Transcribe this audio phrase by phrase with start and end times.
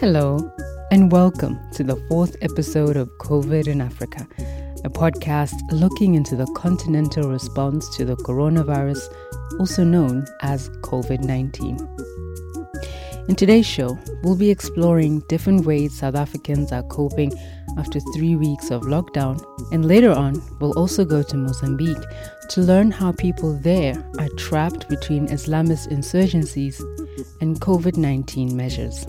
[0.00, 0.52] Hello,
[0.90, 4.28] and welcome to the fourth episode of COVID in Africa,
[4.84, 9.08] a podcast looking into the continental response to the coronavirus,
[9.58, 11.78] also known as COVID 19.
[13.26, 17.32] In today's show, we'll be exploring different ways South Africans are coping
[17.78, 19.42] after three weeks of lockdown,
[19.72, 22.04] and later on, we'll also go to Mozambique
[22.50, 26.80] to learn how people there are trapped between Islamist insurgencies
[27.40, 29.06] and COVID 19 measures.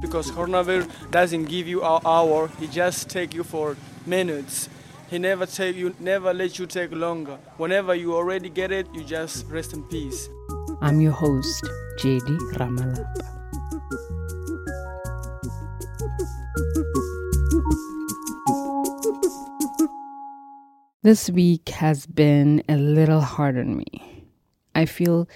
[0.00, 4.68] Because coronavirus doesn't give you an hour, he just take you for minutes.
[5.10, 7.38] He never take you, never let you take longer.
[7.56, 10.28] Whenever you already get it, you just rest in peace.
[10.80, 11.68] I'm your host,
[11.98, 13.30] JD Ramalapa.
[21.02, 24.26] This week has been a little hard on me.
[24.74, 25.28] I feel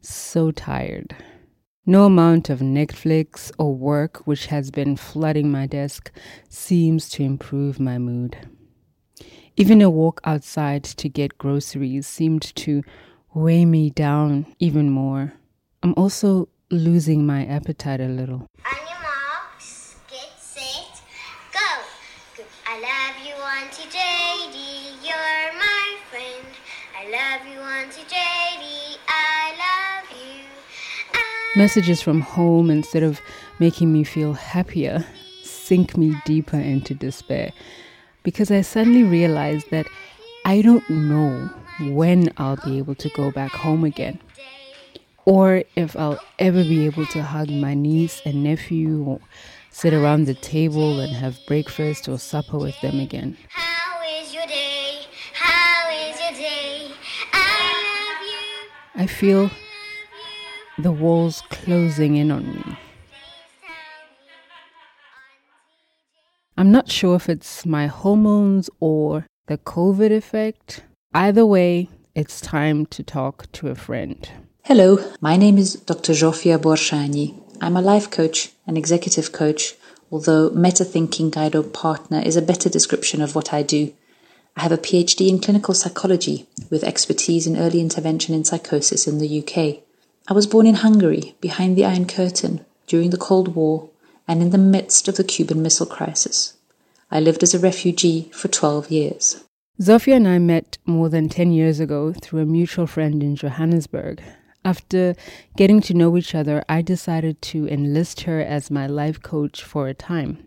[0.00, 1.14] so tired.
[1.88, 6.12] No amount of Netflix or work which has been flooding my desk
[6.50, 8.36] seems to improve my mood.
[9.56, 12.82] Even a walk outside to get groceries seemed to
[13.32, 15.32] weigh me down even more.
[15.82, 18.46] I'm also losing my appetite a little.
[31.58, 33.20] Messages from home, instead of
[33.58, 35.04] making me feel happier,
[35.42, 37.52] sink me deeper into despair
[38.22, 39.88] because I suddenly realized that
[40.44, 41.50] I don't know
[41.80, 44.20] when I'll be able to go back home again
[45.24, 49.20] or if I'll ever be able to hug my niece and nephew or
[49.70, 53.36] sit around the table and have breakfast or supper with them again.
[53.48, 55.00] How is your day?
[55.32, 56.92] How is your day?
[57.32, 58.28] I love
[58.94, 59.02] you.
[59.02, 59.50] I feel
[60.78, 62.78] the walls closing in on me.
[66.56, 70.82] I'm not sure if it's my hormones or the COVID effect.
[71.12, 74.28] Either way, it's time to talk to a friend.
[74.64, 76.12] Hello, my name is Dr.
[76.12, 77.34] Zsofia Borshani.
[77.60, 79.74] I'm a life coach and executive coach,
[80.12, 83.94] although meta thinking guide or partner is a better description of what I do.
[84.56, 89.18] I have a PhD in clinical psychology with expertise in early intervention in psychosis in
[89.18, 89.87] the UK.
[90.30, 93.88] I was born in Hungary, behind the Iron Curtain, during the Cold War,
[94.26, 96.52] and in the midst of the Cuban Missile Crisis.
[97.10, 99.42] I lived as a refugee for 12 years.
[99.80, 104.22] Zsofia and I met more than 10 years ago through a mutual friend in Johannesburg.
[104.66, 105.14] After
[105.56, 109.88] getting to know each other, I decided to enlist her as my life coach for
[109.88, 110.46] a time.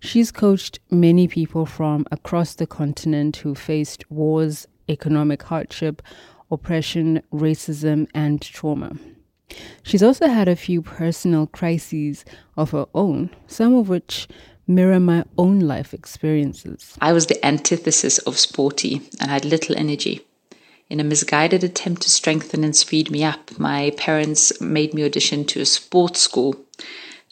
[0.00, 6.00] She's coached many people from across the continent who faced wars, economic hardship,
[6.52, 8.96] oppression, racism, and trauma.
[9.82, 12.24] She's also had a few personal crises
[12.56, 14.28] of her own, some of which
[14.66, 16.96] mirror my own life experiences.
[17.00, 20.26] I was the antithesis of sporty and had little energy.
[20.88, 25.44] In a misguided attempt to strengthen and speed me up, my parents made me audition
[25.46, 26.56] to a sports school.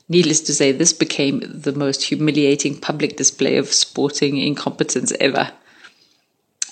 [0.08, 5.52] Needless to say, this became the most humiliating public display of sporting incompetence ever.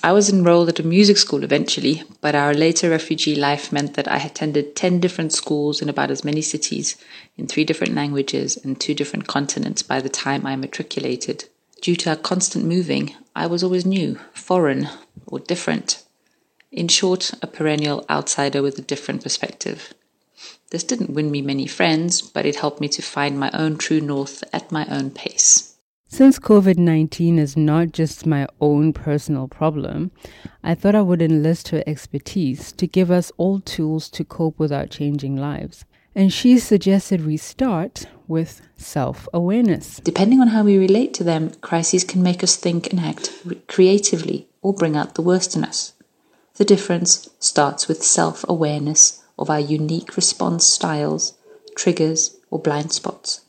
[0.01, 4.09] I was enrolled at a music school eventually, but our later refugee life meant that
[4.09, 6.95] I attended 10 different schools in about as many cities,
[7.37, 11.49] in three different languages and two different continents by the time I matriculated.
[11.81, 14.87] Due to our constant moving, I was always new, foreign,
[15.27, 16.01] or different.
[16.71, 19.93] In short, a perennial outsider with a different perspective.
[20.71, 23.99] This didn't win me many friends, but it helped me to find my own true
[23.99, 25.68] north at my own pace.
[26.11, 30.09] Since COVID 19 is not just my own personal problem,
[30.63, 34.73] I thought I would enlist her expertise to give us all tools to cope with
[34.73, 35.85] our changing lives.
[36.15, 40.01] And she suggested we start with self awareness.
[40.03, 43.31] Depending on how we relate to them, crises can make us think and act
[43.67, 45.93] creatively or bring out the worst in us.
[46.55, 51.37] The difference starts with self awareness of our unique response styles,
[51.75, 53.41] triggers, or blind spots.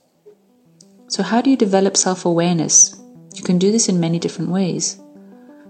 [1.11, 2.95] So, how do you develop self awareness?
[3.35, 5.01] You can do this in many different ways.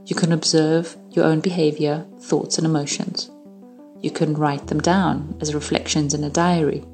[0.04, 3.31] You can observe your own behavior, thoughts, and emotions.
[4.02, 6.84] You can write them down as reflections in a diary.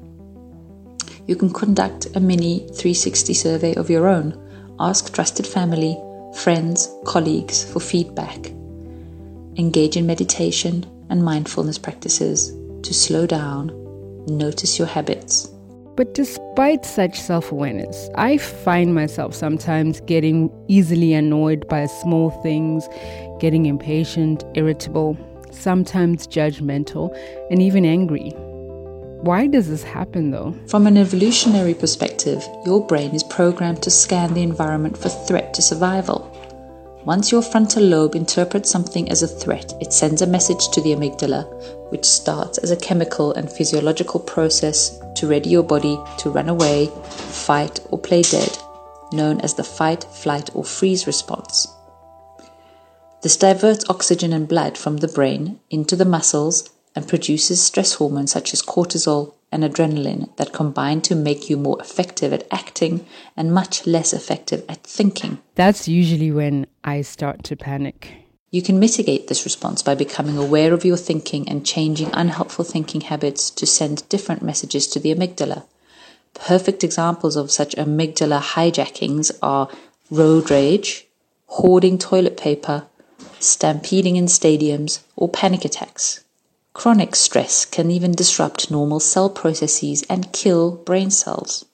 [1.25, 4.39] You can conduct a mini 360 survey of your own.
[4.79, 6.01] Ask trusted family,
[6.33, 8.47] friends, colleagues for feedback.
[9.57, 12.53] Engage in meditation and mindfulness practices
[12.83, 13.73] to slow down,
[14.25, 15.49] notice your habits,
[15.97, 22.87] But despite such self awareness, I find myself sometimes getting easily annoyed by small things,
[23.39, 25.17] getting impatient, irritable,
[25.49, 27.17] sometimes judgmental,
[27.49, 28.29] and even angry.
[29.21, 30.55] Why does this happen though?
[30.67, 35.63] From an evolutionary perspective, your brain is programmed to scan the environment for threat to
[35.63, 36.36] survival.
[37.07, 40.91] Once your frontal lobe interprets something as a threat, it sends a message to the
[40.93, 41.45] amygdala,
[41.89, 46.91] which starts as a chemical and physiological process to ready your body to run away,
[47.05, 48.57] fight, or play dead,
[49.13, 51.69] known as the fight, flight, or freeze response.
[53.21, 58.33] This diverts oxygen and blood from the brain into the muscles and produces stress hormones
[58.33, 63.05] such as cortisol and adrenaline that combine to make you more effective at acting
[63.35, 65.39] and much less effective at thinking.
[65.55, 68.13] That's usually when I start to panic.
[68.49, 73.01] You can mitigate this response by becoming aware of your thinking and changing unhelpful thinking
[73.01, 75.65] habits to send different messages to the amygdala.
[76.33, 79.69] Perfect examples of such amygdala hijackings are
[80.09, 81.07] road rage,
[81.47, 82.85] hoarding toilet paper,
[83.39, 86.23] stampeding in stadiums, or panic attacks.
[86.77, 91.65] Chronic stress can even disrupt normal cell processes and kill brain cells.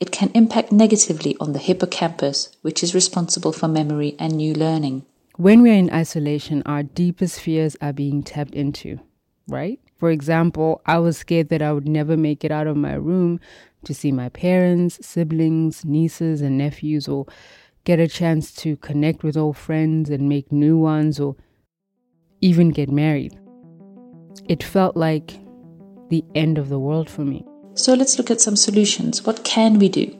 [0.00, 5.04] It can impact negatively on the hippocampus, which is responsible for memory and new learning.
[5.36, 9.00] When we're in isolation, our deepest fears are being tapped into,
[9.48, 9.78] right?
[9.98, 13.40] For example, I was scared that I would never make it out of my room
[13.84, 17.26] to see my parents, siblings, nieces, and nephews, or
[17.84, 21.36] get a chance to connect with old friends and make new ones, or
[22.40, 23.38] even get married
[24.46, 25.38] it felt like
[26.10, 27.44] the end of the world for me.
[27.74, 29.24] So let's look at some solutions.
[29.24, 30.14] What can we do?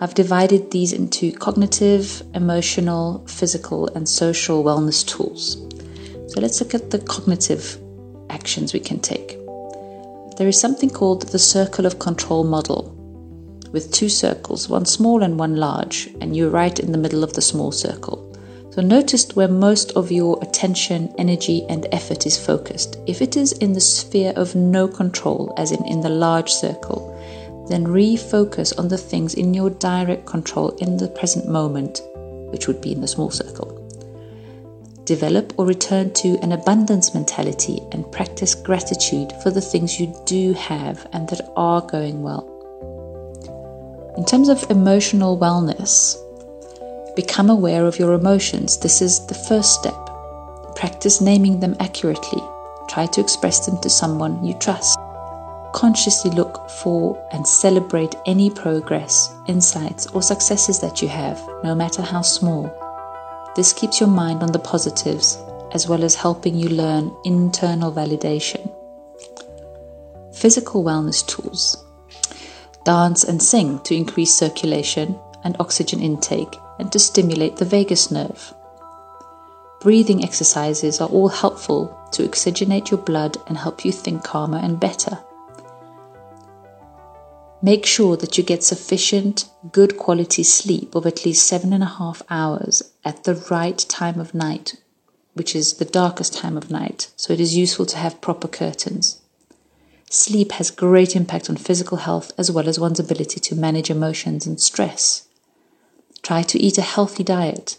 [0.00, 5.56] I've divided these into cognitive, emotional, physical, and social wellness tools.
[6.32, 7.78] So let's look at the cognitive
[8.30, 9.38] actions we can take.
[10.36, 12.92] There is something called the circle of control model
[13.72, 17.32] with two circles, one small and one large, and you're right in the middle of
[17.32, 18.25] the small circle.
[18.76, 22.98] So notice where most of your attention, energy, and effort is focused.
[23.06, 27.16] If it is in the sphere of no control, as in in the large circle,
[27.70, 32.02] then refocus on the things in your direct control in the present moment,
[32.52, 33.72] which would be in the small circle.
[35.04, 40.52] Develop or return to an abundance mentality and practice gratitude for the things you do
[40.52, 42.44] have and that are going well.
[44.18, 46.18] In terms of emotional wellness,
[47.16, 48.76] Become aware of your emotions.
[48.76, 49.96] This is the first step.
[50.76, 52.42] Practice naming them accurately.
[52.90, 54.98] Try to express them to someone you trust.
[55.72, 62.02] Consciously look for and celebrate any progress, insights, or successes that you have, no matter
[62.02, 62.70] how small.
[63.56, 65.38] This keeps your mind on the positives,
[65.72, 68.70] as well as helping you learn internal validation.
[70.34, 71.82] Physical wellness tools
[72.84, 78.54] dance and sing to increase circulation and oxygen intake and to stimulate the vagus nerve.
[79.80, 84.80] Breathing exercises are all helpful to oxygenate your blood and help you think calmer and
[84.80, 85.18] better.
[87.62, 91.86] Make sure that you get sufficient, good quality sleep of at least seven and a
[91.86, 94.76] half hours at the right time of night,
[95.34, 99.20] which is the darkest time of night, so it is useful to have proper curtains.
[100.10, 104.46] Sleep has great impact on physical health as well as one's ability to manage emotions
[104.46, 105.25] and stress.
[106.26, 107.78] Try to eat a healthy diet.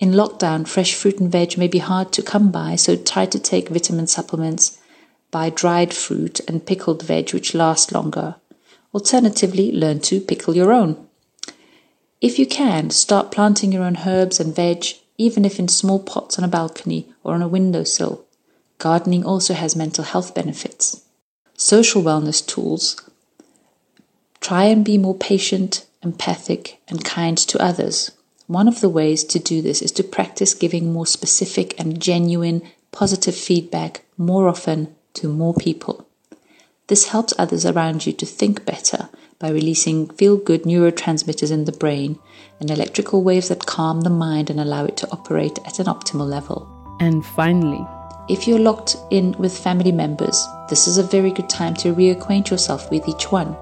[0.00, 3.38] In lockdown, fresh fruit and veg may be hard to come by, so try to
[3.38, 4.78] take vitamin supplements.
[5.30, 8.36] Buy dried fruit and pickled veg, which last longer.
[8.94, 11.06] Alternatively, learn to pickle your own.
[12.22, 14.86] If you can, start planting your own herbs and veg,
[15.18, 18.24] even if in small pots on a balcony or on a windowsill.
[18.78, 21.02] Gardening also has mental health benefits.
[21.58, 22.96] Social wellness tools.
[24.40, 28.10] Try and be more patient, empathic, and kind to others.
[28.46, 32.62] One of the ways to do this is to practice giving more specific and genuine
[32.92, 36.06] positive feedback more often to more people.
[36.88, 39.08] This helps others around you to think better
[39.38, 42.18] by releasing feel good neurotransmitters in the brain
[42.60, 46.28] and electrical waves that calm the mind and allow it to operate at an optimal
[46.28, 46.68] level.
[47.00, 47.84] And finally,
[48.28, 52.50] if you're locked in with family members, this is a very good time to reacquaint
[52.50, 53.56] yourself with each one.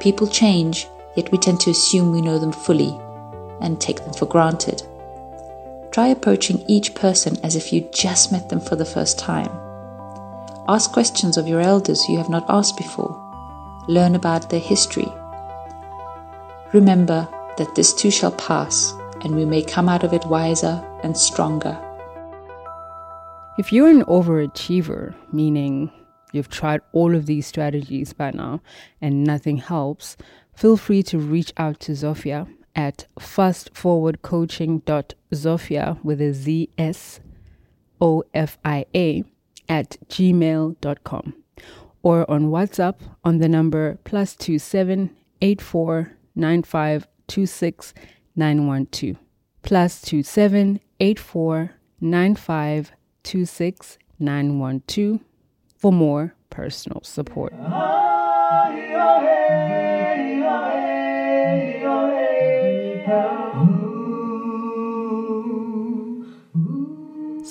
[0.00, 2.98] People change yet we tend to assume we know them fully
[3.60, 4.82] and take them for granted.
[5.92, 9.50] Try approaching each person as if you just met them for the first time.
[10.66, 13.20] Ask questions of your elders you have not asked before.
[13.86, 15.06] Learn about their history.
[16.72, 17.28] Remember
[17.58, 18.92] that this too shall pass,
[19.22, 21.78] and we may come out of it wiser and stronger.
[23.56, 25.92] If you're an overachiever, meaning
[26.32, 28.60] you've tried all of these strategies by now
[29.00, 30.16] and nothing helps,
[30.54, 37.20] feel free to reach out to Zsofia at fastforwardcoaching.zsofia with a Z S
[38.00, 39.24] O F I A
[39.68, 41.34] at gmail.com.
[42.02, 47.94] or on WhatsApp on the number plus two seven eight four nine five two six
[48.36, 49.16] nine one two
[49.62, 51.70] plus two seven eight four
[52.00, 52.92] nine five
[53.22, 55.20] two six nine one two
[55.78, 57.52] for more personal support.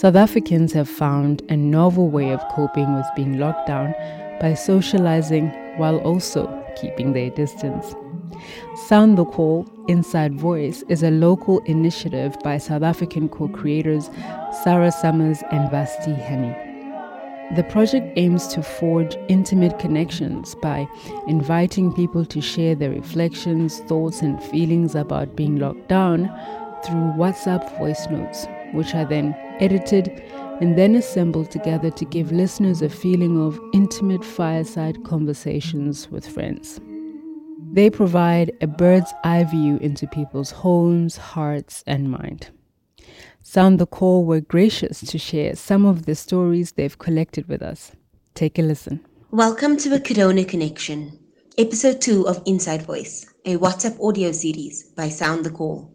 [0.03, 3.95] South Africans have found a novel way of coping with being locked down
[4.41, 6.45] by socializing while also
[6.75, 7.95] keeping their distance.
[8.85, 14.09] Sound the Call Inside Voice is a local initiative by South African co creators
[14.61, 16.53] Sarah Summers and Vasti Henny.
[17.55, 20.85] The project aims to forge intimate connections by
[21.29, 26.27] inviting people to share their reflections, thoughts, and feelings about being locked down
[26.83, 30.09] through WhatsApp voice notes, which are then edited
[30.61, 36.79] and then assembled together to give listeners a feeling of intimate fireside conversations with friends.
[37.71, 42.51] They provide a bird's eye view into people's homes, hearts, and mind.
[43.41, 47.91] Sound the Call were gracious to share some of the stories they've collected with us.
[48.35, 49.05] Take a listen.
[49.31, 51.19] Welcome to a Corona Connection,
[51.57, 55.92] episode 2 of Inside Voice, a WhatsApp audio series by Sound the Call.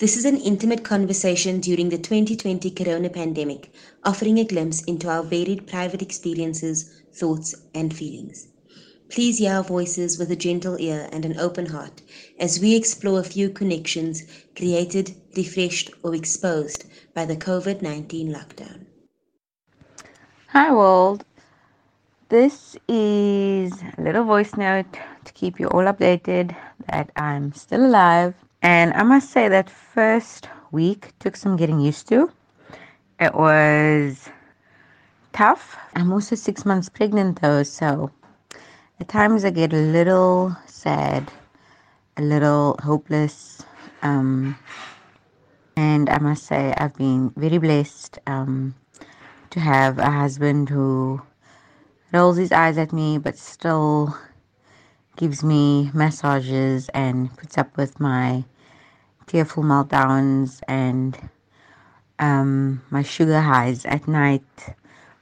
[0.00, 3.72] This is an intimate conversation during the 2020 corona pandemic,
[4.02, 8.48] offering a glimpse into our varied private experiences, thoughts, and feelings.
[9.08, 12.02] Please hear our voices with a gentle ear and an open heart
[12.40, 14.24] as we explore a few connections
[14.56, 18.86] created, refreshed, or exposed by the COVID 19 lockdown.
[20.48, 21.24] Hi, world.
[22.30, 24.92] This is a little voice note
[25.24, 26.56] to keep you all updated
[26.88, 32.08] that I'm still alive and I must say that first week took some getting used
[32.08, 32.30] to.
[33.20, 34.30] It was
[35.34, 35.76] tough.
[35.94, 38.10] I'm also six months pregnant though, so
[38.98, 41.30] at times I get a little sad,
[42.16, 43.62] a little hopeless.
[44.00, 44.56] Um,
[45.76, 48.74] and I must say I've been very blessed um,
[49.50, 51.20] to have a husband who
[52.14, 54.16] rolls his eyes at me but still
[55.16, 58.42] gives me massages and puts up with my
[59.26, 61.18] tearful meltdowns and
[62.18, 64.42] um, my sugar highs at night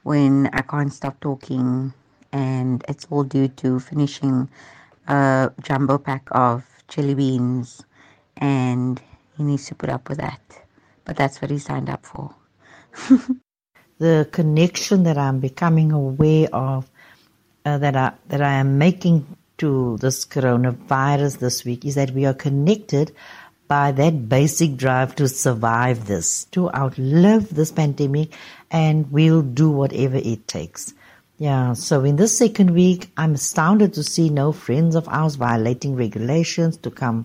[0.02, 1.92] when I can't stop talking,
[2.32, 4.49] and it's all due to finishing
[5.06, 7.85] a jumbo pack of chili beans,
[8.37, 9.00] and
[9.37, 10.40] he needs to put up with that.
[11.04, 12.35] But that's what he signed up for.
[13.99, 16.90] the connection that I'm becoming aware of,
[17.64, 22.26] uh, that I that I am making to this coronavirus this week, is that we
[22.26, 23.14] are connected
[23.73, 28.35] by that basic drive to survive this, to outlive this pandemic,
[28.71, 30.93] and we'll do whatever it takes.
[31.38, 35.97] Yeah, so in this second week, I'm astounded to see no friends of ours violating
[35.97, 37.25] regulations to come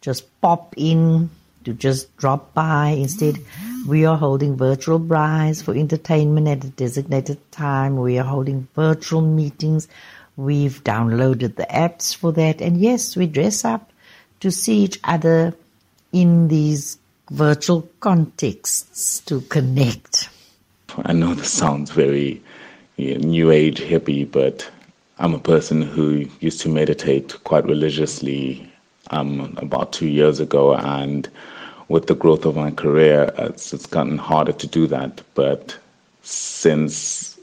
[0.00, 1.30] just pop in,
[1.64, 2.90] to just drop by.
[2.90, 3.38] Instead,
[3.88, 7.96] we are holding virtual braais for entertainment at a designated time.
[7.96, 9.88] We are holding virtual meetings.
[10.36, 12.60] We've downloaded the apps for that.
[12.60, 13.90] And yes, we dress up
[14.38, 15.56] to see each other
[16.20, 16.98] in these
[17.30, 20.28] virtual contexts to connect?
[21.04, 22.42] I know this sounds very
[22.96, 24.68] you know, new age hippie, but
[25.18, 28.68] I'm a person who used to meditate quite religiously
[29.10, 31.28] um, about two years ago, and
[31.86, 35.22] with the growth of my career, it's, it's gotten harder to do that.
[35.34, 35.76] But
[36.22, 37.38] since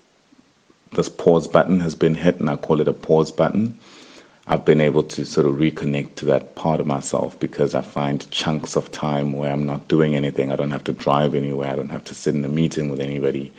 [0.91, 3.79] this pause button has been hit, and I call it a pause button,
[4.47, 8.29] I've been able to sort of reconnect to that part of myself because I find
[8.29, 10.51] chunks of time where I'm not doing anything.
[10.51, 11.71] I don't have to drive anywhere.
[11.71, 13.51] I don't have to sit in a meeting with anybody.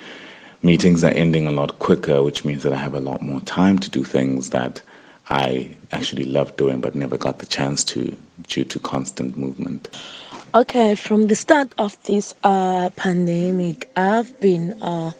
[0.62, 3.80] Meetings are ending a lot quicker, which means that I have a lot more time
[3.80, 4.80] to do things that
[5.28, 8.16] I actually love doing but never got the chance to
[8.46, 9.88] due to constant movement.
[10.54, 15.10] Okay, from the start of this uh, pandemic, I've been uh,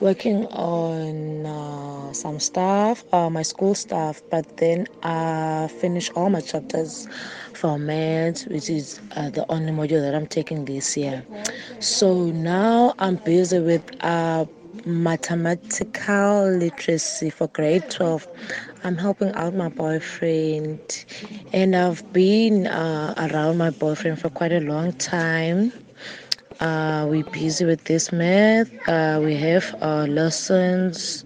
[0.00, 6.40] working on uh, some stuff, uh, my school stuff, but then I finished all my
[6.40, 7.06] chapters
[7.52, 11.24] for maths, which is uh, the only module that I'm taking this year.
[11.80, 14.46] So now I'm busy with uh,
[14.86, 18.26] mathematical literacy for grade 12.
[18.82, 21.04] I'm helping out my boyfriend,
[21.52, 25.72] and I've been uh, around my boyfriend for quite a long time.
[26.60, 28.70] Uh, we're busy with this math.
[28.88, 31.24] Uh, we have our lessons,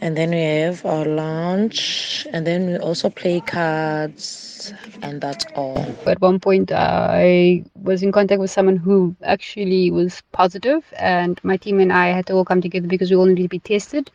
[0.00, 5.78] and then we have our lunch, and then we also play cards, and that's all.
[6.06, 11.56] At one point, I was in contact with someone who actually was positive, and my
[11.58, 14.10] team and I had to all come together because we all needed to be tested.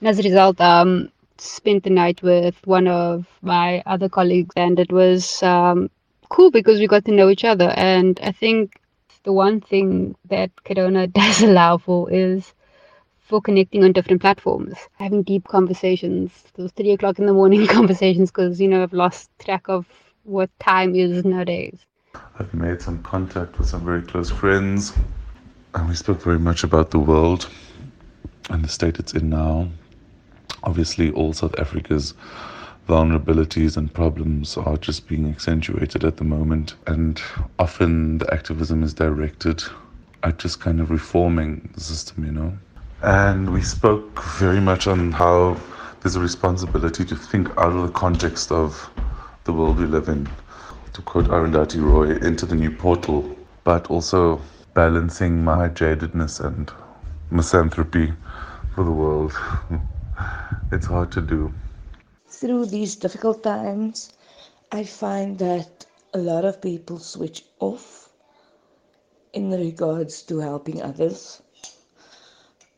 [0.00, 4.78] And as a result, um, spent the night with one of my other colleagues, and
[4.80, 5.90] it was um,
[6.28, 7.70] cool because we got to know each other.
[7.76, 8.80] And I think
[9.24, 12.54] the one thing that Corona does allow for is
[13.20, 18.30] for connecting on different platforms, having deep conversations, those three o'clock in the morning conversations,
[18.30, 19.86] because you know I've lost track of
[20.24, 21.78] what time is nowadays.
[22.38, 24.92] I've made some contact with some very close friends,
[25.74, 27.48] and we spoke very much about the world
[28.50, 29.68] and the state it's in now.
[30.62, 32.14] Obviously, all South Africa's
[32.88, 37.22] vulnerabilities and problems are just being accentuated at the moment, and
[37.58, 39.62] often the activism is directed
[40.22, 42.52] at just kind of reforming the system, you know.
[43.02, 45.56] And we spoke very much on how
[46.00, 48.90] there's a responsibility to think out of the context of
[49.44, 50.28] the world we live in.
[50.94, 54.40] To quote Arundhati Roy, into the new portal, but also
[54.74, 56.70] balancing my jadedness and
[57.30, 58.12] misanthropy
[58.74, 59.32] for the world.
[60.72, 61.52] it's hard to do.
[62.32, 64.12] Through these difficult times,
[64.72, 68.10] I find that a lot of people switch off
[69.34, 71.42] in regards to helping others.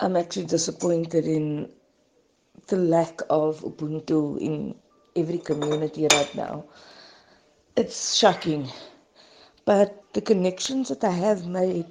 [0.00, 1.70] I'm actually disappointed in
[2.68, 4.74] the lack of Ubuntu in
[5.16, 6.64] every community right now.
[7.76, 8.68] It's shocking.
[9.64, 11.86] But the connections that I have made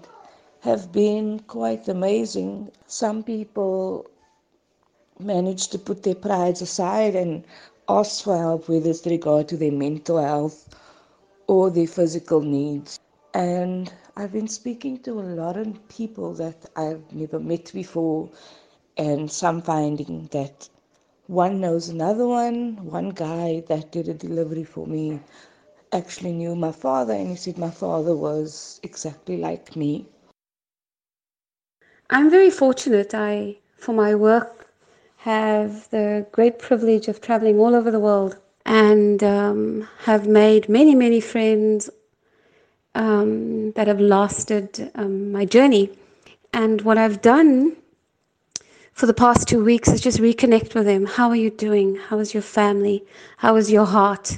[0.62, 2.72] have been quite amazing.
[2.88, 4.06] Some people
[5.24, 7.44] manage to put their prides aside and
[7.88, 10.70] ask for help, with regard to their mental health
[11.48, 13.00] or their physical needs.
[13.34, 18.30] And I've been speaking to a lot of people that I've never met before,
[18.98, 20.70] and some finding that
[21.28, 22.86] one knows another one.
[22.86, 25.20] One guy that did a delivery for me
[25.92, 30.06] actually knew my father, and he said my father was exactly like me.
[32.10, 33.14] I'm very fortunate.
[33.16, 34.63] I, for my work,
[35.24, 40.94] have the great privilege of traveling all over the world and um, have made many,
[40.96, 41.90] many friends
[42.94, 45.90] um, that have lasted um, my journey.
[46.52, 47.78] And what I've done
[48.92, 51.06] for the past two weeks is just reconnect with them.
[51.06, 51.96] How are you doing?
[51.96, 53.06] How is your family?
[53.38, 54.38] How is your heart?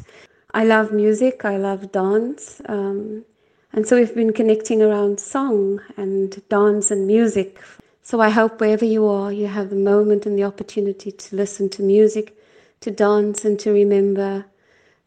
[0.53, 2.61] I love music, I love dance.
[2.67, 3.25] Um,
[3.73, 7.59] and so we've been connecting around song and dance and music.
[8.05, 11.69] So I hope wherever you are, you have the moment and the opportunity to listen
[11.69, 12.37] to music,
[12.81, 14.45] to dance, and to remember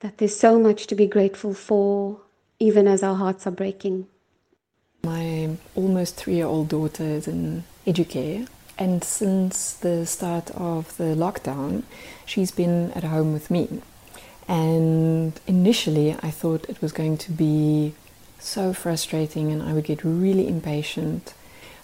[0.00, 2.20] that there's so much to be grateful for,
[2.58, 4.08] even as our hearts are breaking.
[5.04, 11.14] My almost three year old daughter is in educare, and since the start of the
[11.14, 11.84] lockdown,
[12.26, 13.80] she's been at home with me.
[14.48, 17.94] And initially, I thought it was going to be
[18.40, 21.34] so frustrating and I would get really impatient.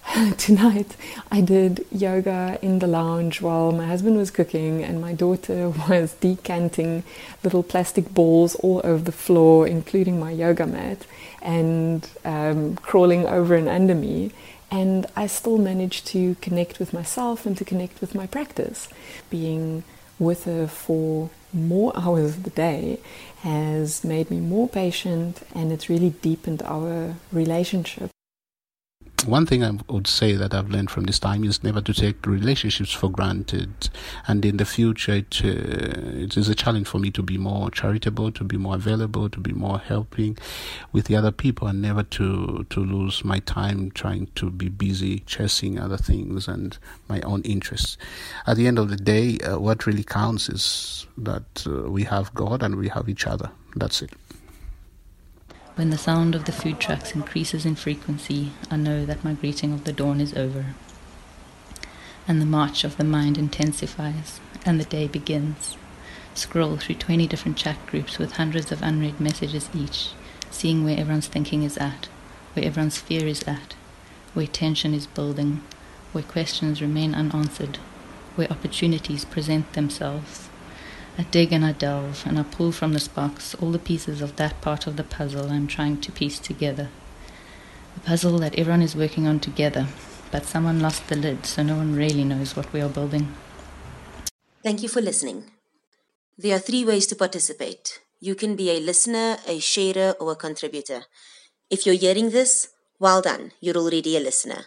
[0.38, 0.97] Tonight,
[1.31, 6.12] I did yoga in the lounge while my husband was cooking and my daughter was
[6.14, 7.05] decanting
[7.43, 11.07] little plastic balls all over the floor, including my yoga mat,
[11.40, 14.31] and um, crawling over and under me.
[14.71, 18.88] And I still managed to connect with myself and to connect with my practice,
[19.31, 19.85] being
[20.19, 23.01] with her for more hours of the day
[23.38, 28.13] has made me more patient and it's really deepened our relationship.
[29.27, 32.27] One thing I would say that I've learned from this time is never to take
[32.27, 33.89] relationships for granted.
[34.29, 37.71] And in the future, it, uh, it is a challenge for me to be more
[37.71, 40.37] charitable, to be more available, to be more helping
[40.93, 45.21] with the other people, and never to, to lose my time trying to be busy
[45.21, 46.77] chasing other things and
[47.09, 47.97] my own interests.
[48.47, 52.35] At the end of the day, uh, what really counts is that uh, we have
[52.35, 53.51] God and we have each other.
[53.75, 54.11] That's it.
[55.77, 59.73] When the sound of the food trucks increases in frequency, I know that my greeting
[59.73, 60.67] of the dawn is over.
[62.29, 65.77] And the march of the mind intensifies, and the day begins.
[66.33, 70.11] Scroll through 20 different chat groups with hundreds of unread messages each,
[70.49, 72.07] seeing where everyone's thinking is at,
[72.53, 73.75] where everyone's fear is at,
[74.33, 75.61] where tension is building,
[76.13, 77.79] where questions remain unanswered,
[78.37, 80.49] where opportunities present themselves
[81.16, 84.35] I dig and I delve, and I pull from this box all the pieces of
[84.37, 86.88] that part of the puzzle I'm trying to piece together.
[87.94, 89.87] The puzzle that everyone is working on together,
[90.33, 93.33] but someone lost the lid, so no one really knows what we are building.
[94.64, 95.53] Thank you for listening.
[96.37, 98.00] There are three ways to participate.
[98.18, 101.05] You can be a listener, a sharer, or a contributor.
[101.70, 104.64] If you're hearing this, well done, you're already a listener.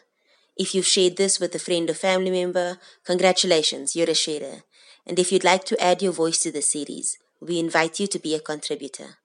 [0.56, 4.64] If you've shared this with a friend or family member, congratulations, you're a sharer.
[5.08, 8.20] And if you'd like to add your voice to the series, we invite you to
[8.20, 9.18] be a contributor.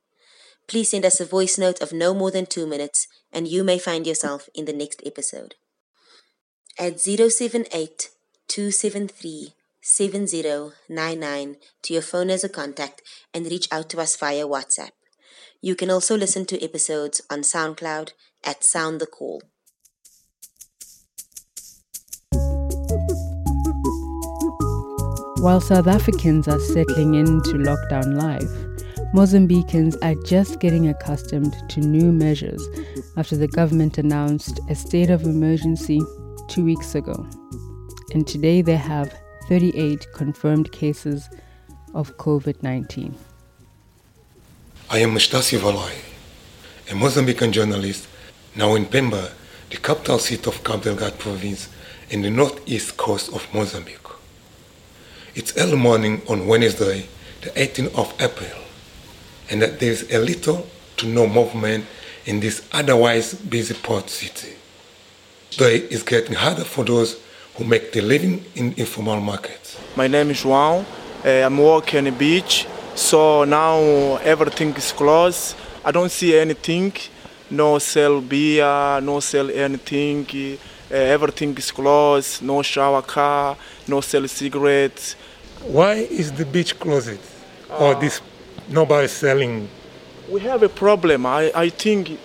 [0.69, 3.79] Please send us a voice note of no more than two minutes, and you may
[3.79, 5.57] find yourself in the next episode.
[6.79, 8.11] At 078
[8.47, 13.03] 273 7099 to your phone as a contact
[13.35, 14.93] and reach out to us via WhatsApp.
[15.61, 18.13] You can also listen to episodes on SoundCloud
[18.45, 19.43] at Sound the Call.
[25.43, 28.49] While South Africans are settling into lockdown life,
[29.13, 32.65] Mozambicans are just getting accustomed to new measures
[33.17, 36.01] after the government announced a state of emergency
[36.47, 37.27] two weeks ago.
[38.15, 39.13] And today they have
[39.49, 41.29] 38 confirmed cases
[41.93, 43.13] of COVID 19.
[44.91, 45.93] I am Estacio Valoi,
[46.89, 48.07] a Mozambican journalist
[48.55, 49.33] now in Pemba,
[49.71, 51.69] the capital seat of Cabo Delgado province
[52.11, 54.02] in the northeast coast of Mozambique.
[55.35, 57.07] It's early morning on Wednesday,
[57.41, 58.61] the 18th of April,
[59.51, 60.67] and that there is a little
[60.99, 61.87] to no movement
[62.27, 64.53] in this otherwise busy port city.
[65.51, 67.19] Today is getting harder for those
[67.55, 69.79] who make their living in informal markets.
[69.97, 70.85] My name is João.
[71.25, 75.57] Uh, I'm working on the beach, so now everything is closed.
[75.83, 76.93] I don't see anything.
[77.49, 80.27] No sell beer, no sell anything.
[80.93, 82.43] Uh, everything is closed.
[82.43, 83.57] No shower car,
[83.89, 85.17] no sell cigarettes.
[85.65, 87.19] Why is the beach closed?
[87.79, 88.21] or this
[88.69, 89.69] nobody selling?
[90.31, 91.27] We have a problem.
[91.27, 92.19] I, I think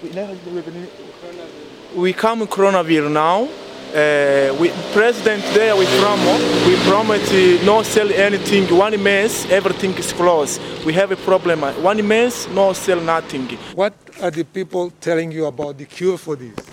[1.96, 3.48] we come coronavirus now.
[3.88, 9.94] Uh, we president there we promise we promise uh, no sell anything one month everything
[9.94, 14.92] is closed we have a problem one month no sell nothing What are the people
[15.00, 16.67] telling you about the cure for this?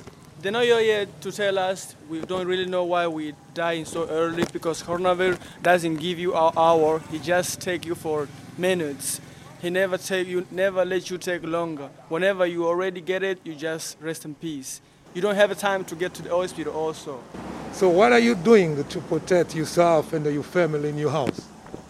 [0.45, 1.97] They're not here to tell us.
[2.07, 6.53] We don't really know why we dying so early because coronavirus doesn't give you an
[6.55, 7.01] hour.
[7.11, 8.29] He just take you for
[8.59, 9.23] minutes.
[9.63, 11.89] He never take you, never let you take longer.
[12.11, 14.83] Whenever you already get it, you just rest in peace.
[15.15, 17.25] You don't have time to get to the hospital also.
[17.73, 21.41] So what are you doing to protect yourself and your family in your house?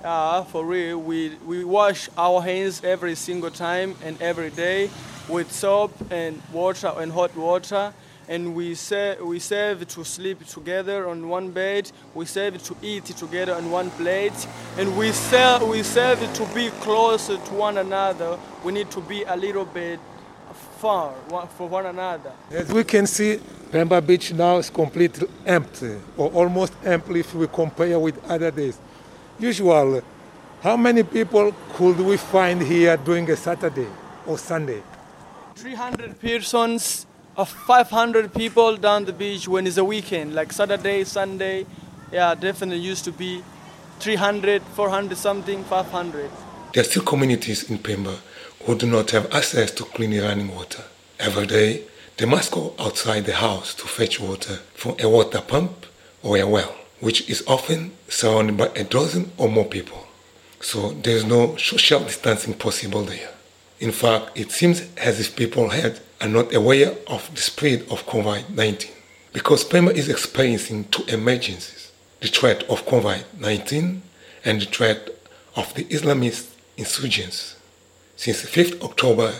[0.05, 4.91] Uh, for real, we, we wash our hands every single time and every day
[5.29, 7.93] with soap and water and hot water.
[8.29, 11.91] And we serve, we serve to sleep together on one bed.
[12.15, 14.47] We serve to eat together on one plate.
[14.79, 18.39] And we serve, we serve to be closer to one another.
[18.65, 20.01] We need to be a little bit
[20.81, 22.33] far one- for one another.
[22.51, 27.47] As we can see, Pemba Beach now is completely empty, or almost empty if we
[27.49, 28.79] compare with other days.
[29.39, 30.01] Usually,
[30.63, 33.89] how many people could we find here during a Saturday
[34.27, 34.83] or Sunday?
[35.57, 37.07] 300 persons,
[37.43, 41.67] 500 people down the beach when it's a weekend, like Saturday, Sunday.
[42.13, 43.43] Yeah, definitely used to be
[43.99, 46.31] 300, 400 something, 500.
[46.73, 48.19] There are still communities in Pemba
[48.65, 50.85] who do not have access to clean running water.
[51.19, 51.83] Every day,
[52.19, 55.87] they must go outside the house to fetch water from a water pump
[56.23, 60.07] or a well, which is often surrounded by a dozen or more people.
[60.61, 63.31] So there is no social distancing possible there.
[63.81, 68.07] In fact, it seems as if people had are not aware of the spread of
[68.07, 68.91] COVID-19
[69.33, 74.01] because Pemba is experiencing two emergencies, the threat of COVID-19
[74.45, 75.11] and the threat
[75.57, 77.57] of the Islamist insurgents.
[78.17, 79.33] Since 5th October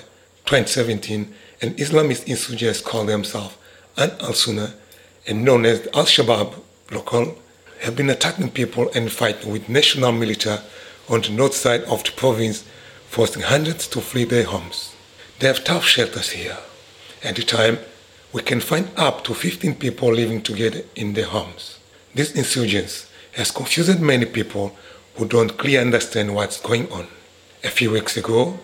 [0.47, 1.33] 2017,
[1.63, 3.57] an Islamist insurgents called themselves
[3.97, 4.75] Ansar al-Sunnah
[5.27, 6.55] and known as Al-Shabaab
[6.91, 7.39] local
[7.81, 10.59] have been attacking people and fighting with national military
[11.09, 12.65] on the north side of the province,
[13.09, 14.94] forcing hundreds to flee their homes.
[15.45, 16.57] They have tough shelters here.
[17.23, 17.77] At the time,
[18.33, 21.79] we can find up to 15 people living together in their homes.
[22.15, 24.75] This insurgents has confused many people
[25.17, 27.09] who don't clearly understand what's going on.
[27.63, 28.59] A few weeks ago,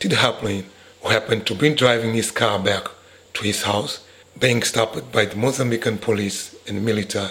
[0.00, 0.64] Tid Haplin,
[1.02, 2.88] who happened to be driving his car back
[3.34, 4.04] to his house,
[4.40, 7.30] being stopped by the Mozambican police and military,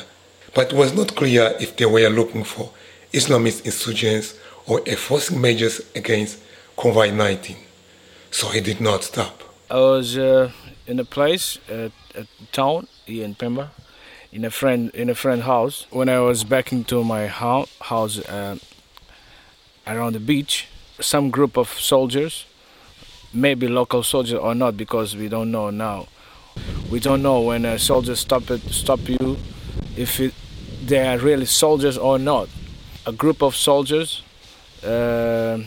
[0.54, 2.72] but it was not clear if they were looking for
[3.12, 6.40] Islamist insurgents or enforcing measures against
[6.78, 7.67] COVID-19.
[8.38, 9.42] So he did not stop.
[9.68, 10.52] I was uh,
[10.86, 13.70] in a place at, at town here in Pemba,
[14.32, 15.88] in a friend in a friend house.
[15.90, 18.60] When I was back into my hou- house uh,
[19.88, 20.68] around the beach,
[21.00, 22.46] some group of soldiers,
[23.34, 26.06] maybe local soldiers or not, because we don't know now.
[26.92, 29.38] We don't know when a soldier stop it, stop you,
[29.96, 30.36] if it,
[30.86, 32.50] they are really soldiers or not.
[33.08, 34.22] A group of soldiers
[34.84, 35.58] uh,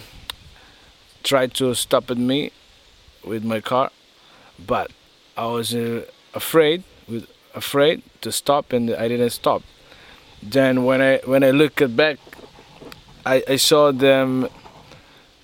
[1.25, 2.53] tried to stop at me
[3.25, 3.91] with my car,
[4.59, 4.91] but
[5.37, 6.05] I was uh,
[6.35, 9.63] afraid, with afraid to stop, and I didn't stop.
[10.43, 12.19] Then when I when I looked back,
[13.27, 14.49] I, I saw them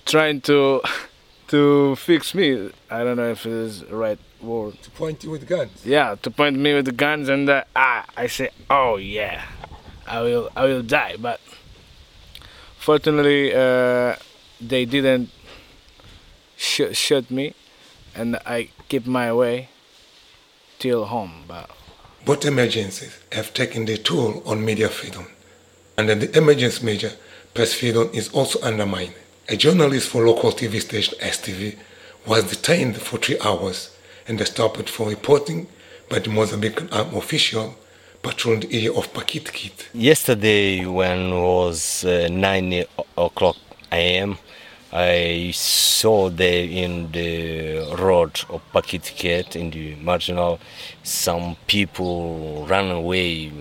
[0.05, 0.81] trying to
[1.49, 2.71] to fix me.
[2.89, 4.81] I don't know if it is the right word.
[4.83, 5.85] To point you with guns.
[5.85, 9.45] Yeah, to point me with the guns, and uh, ah, I say, oh yeah,
[10.07, 11.15] I will I will die.
[11.19, 11.39] But
[12.87, 14.15] Fortunately, uh,
[14.61, 15.29] they didn't
[16.55, 17.53] sh- shoot me,
[18.17, 19.69] and I keep my way
[20.79, 21.43] till home.
[21.47, 21.69] But
[22.25, 25.27] Both emergencies have taken their toll on media freedom.
[25.97, 27.11] Under the emergency measure,
[27.53, 29.13] press freedom is also undermined.
[29.49, 31.77] A journalist for local TV station STV
[32.25, 33.95] was detained for three hours
[34.27, 35.67] and stopped for reporting
[36.09, 37.75] by the Mozambican armed official
[38.21, 39.85] patrolling the area of Paquitequete.
[39.93, 42.83] Yesterday, when it was uh, 9
[43.17, 43.55] o'clock
[43.91, 44.37] a.m.,
[44.91, 50.59] I saw there in the road of Paquitequete in the marginal
[51.03, 53.51] some people run away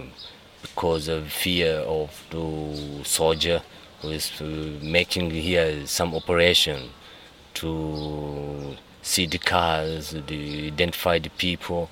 [0.63, 3.63] because of fear of the soldier
[4.03, 4.45] who is uh,
[4.83, 6.91] making here some operation
[7.55, 11.89] to see the cars, to identify the people.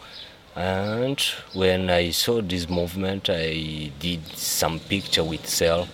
[0.54, 1.18] And
[1.52, 5.88] when I saw this movement, I did some picture with cell.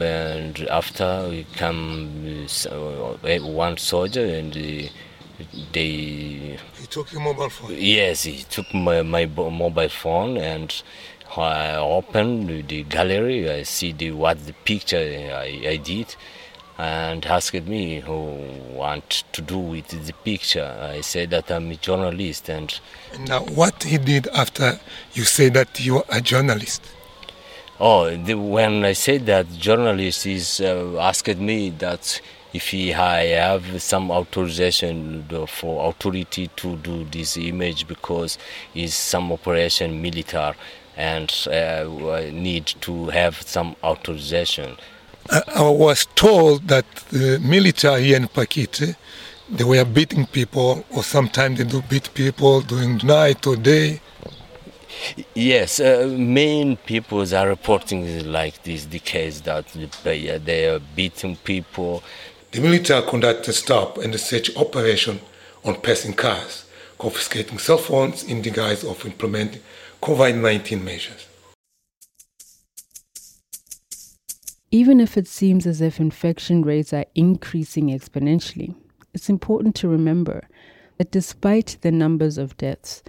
[0.00, 4.88] And after we come uh, one soldier and uh,
[5.72, 7.74] they He took your mobile phone.
[7.76, 10.74] Yes, he took my, my mobile phone and
[11.36, 13.50] I opened the gallery.
[13.50, 16.14] I see the what the picture I, I did,
[16.78, 18.40] and asked me who
[18.72, 20.76] want to do with the picture.
[20.80, 22.78] I said that I'm a journalist and
[23.26, 24.78] Now, what he did after
[25.14, 26.82] you say that you are a journalist?
[27.80, 32.20] Oh, the, when I said that, journalist is uh, asked me that
[32.52, 38.38] if he, I have some authorization for authority to do this image because
[38.76, 40.54] it's some operation military
[40.96, 44.76] and uh, need to have some authorization.
[45.28, 48.94] I, I was told that the military here in Pakiti,
[49.50, 54.00] they were beating people, or sometimes they do beat people during night or day.
[55.34, 59.66] Yes, uh, main peoples are reporting like this, the case that
[60.02, 62.02] they, they are beating people.
[62.52, 65.20] The military conducted a stop and a search operation
[65.64, 66.64] on passing cars,
[66.98, 69.62] confiscating cell phones in the guise of implementing
[70.02, 71.26] COVID 19 measures.
[74.70, 78.74] Even if it seems as if infection rates are increasing exponentially,
[79.14, 80.48] it's important to remember
[80.98, 83.02] that despite the numbers of deaths,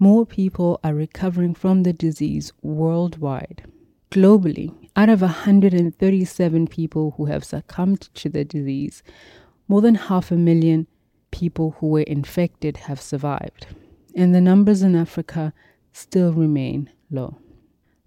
[0.00, 3.62] more people are recovering from the disease worldwide.
[4.10, 9.02] Globally, out of 137 people who have succumbed to the disease,
[9.68, 10.86] more than half a million
[11.30, 13.66] people who were infected have survived.
[14.16, 15.52] And the numbers in Africa
[15.92, 17.36] still remain low.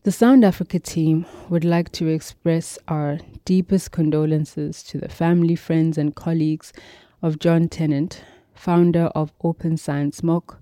[0.01, 5.99] The Sound Africa team would like to express our deepest condolences to the family, friends,
[5.99, 6.73] and colleagues
[7.21, 8.23] of Jon Tennant,
[8.55, 10.57] founder of Open Science MOOC,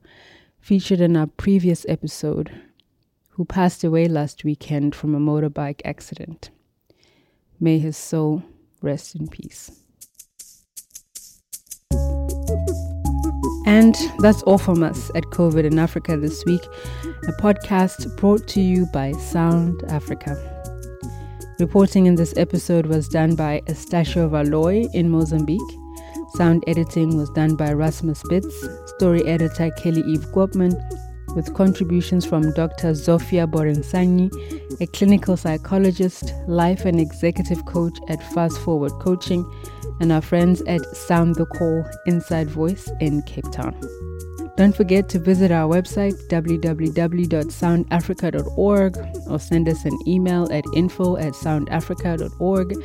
[0.62, 2.52] featured in our previous episode,
[3.30, 6.52] who passed away last weekend from a motorbike accident.
[7.60, 8.44] May his soul
[8.82, 9.72] rest in peace.
[13.66, 16.62] And that's all from us at COVID in Africa this week,
[17.04, 20.36] a podcast brought to you by Sound Africa.
[21.60, 25.81] Reporting in this episode was done by Estacio Valoi in Mozambique.
[26.36, 28.54] Sound editing was done by Rasmus Bitz,
[28.96, 30.74] story editor Kelly Eve Koopman,
[31.36, 32.92] with contributions from Dr.
[32.92, 34.32] Zsofia Borensani,
[34.80, 39.46] a clinical psychologist, life and executive coach at Fast Forward Coaching,
[40.00, 43.76] and our friends at Sound the Call Inside Voice in Cape Town.
[44.58, 48.98] Don't forget to visit our website www.soundafrica.org
[49.30, 52.76] or send us an email at info at soundafrica.org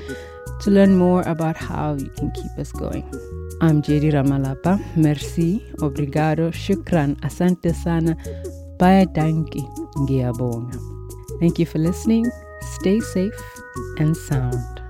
[0.61, 3.11] to learn more about how you can keep us going.
[3.61, 4.79] I'm JD Ramalapa.
[4.97, 8.17] Merci, obrigado, shukran, asante sana,
[8.79, 9.65] baie dankie,
[10.01, 10.79] ngiyabonga.
[11.41, 12.27] Thank you for listening.
[12.61, 13.43] Stay safe
[13.99, 14.86] and sound.